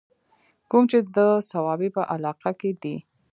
[0.69, 1.17] کوم چې د
[1.49, 2.95] صوابۍ پۀ علاقه کښې دے